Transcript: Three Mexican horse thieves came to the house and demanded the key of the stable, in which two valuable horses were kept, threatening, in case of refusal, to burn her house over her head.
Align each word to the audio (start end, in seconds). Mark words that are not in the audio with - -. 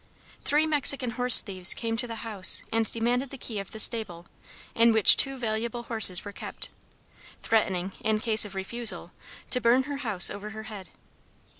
Three 0.43 0.65
Mexican 0.65 1.11
horse 1.11 1.41
thieves 1.41 1.75
came 1.75 1.95
to 1.97 2.07
the 2.07 2.25
house 2.25 2.63
and 2.73 2.91
demanded 2.91 3.29
the 3.29 3.37
key 3.37 3.59
of 3.59 3.69
the 3.69 3.77
stable, 3.77 4.25
in 4.73 4.91
which 4.93 5.15
two 5.15 5.37
valuable 5.37 5.83
horses 5.83 6.25
were 6.25 6.31
kept, 6.31 6.69
threatening, 7.43 7.91
in 8.03 8.19
case 8.19 8.43
of 8.43 8.55
refusal, 8.55 9.11
to 9.51 9.61
burn 9.61 9.83
her 9.83 9.97
house 9.97 10.31
over 10.31 10.49
her 10.57 10.63
head. 10.63 10.89